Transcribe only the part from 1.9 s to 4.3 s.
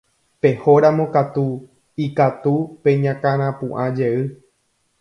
ikatu peñakãrapu'ãjey.